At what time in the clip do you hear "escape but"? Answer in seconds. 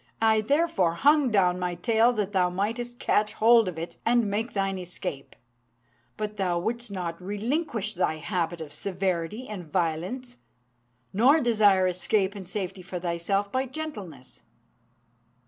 4.79-6.37